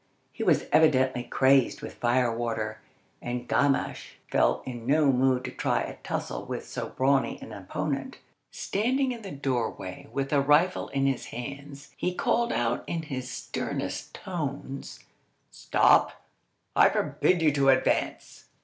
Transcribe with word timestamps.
He 0.31 0.41
was 0.41 0.65
evidently 0.71 1.21
crazed 1.25 1.83
with 1.83 1.93
fire 1.93 2.35
water, 2.35 2.81
and 3.21 3.47
Gamache 3.47 4.17
felt 4.31 4.65
in 4.65 4.87
no 4.87 5.11
mood 5.11 5.43
to 5.45 5.51
try 5.51 5.81
a 5.83 5.97
tussle 5.97 6.43
with 6.43 6.67
so 6.67 6.89
brawny 6.89 7.37
an 7.39 7.51
opponent. 7.53 8.17
Standing 8.51 9.11
in 9.11 9.21
the 9.21 9.29
doorway, 9.29 10.07
with 10.11 10.33
a 10.33 10.41
rifle 10.41 10.87
in 10.89 11.05
his 11.05 11.25
hands, 11.27 11.91
he 11.95 12.15
called 12.15 12.51
out 12.51 12.83
in 12.87 13.03
his 13.03 13.29
sternest 13.29 14.15
tones,— 14.15 15.01
"Stop! 15.51 16.19
I 16.75 16.89
forbid 16.89 17.43
you 17.43 17.51
to 17.51 17.69
advance." 17.69 18.45